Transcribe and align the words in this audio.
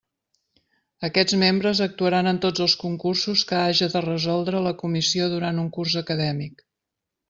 Aquests 1.09 1.35
membres 1.43 1.81
actuaran 1.87 2.31
en 2.33 2.41
tots 2.47 2.65
els 2.67 2.77
concursos 2.85 3.45
que 3.53 3.61
haja 3.69 3.93
de 3.95 4.05
resoldre 4.09 4.67
la 4.71 4.77
comissió 4.85 5.33
durant 5.39 5.65
un 5.69 5.73
curs 5.81 6.05
acadèmic. 6.07 6.71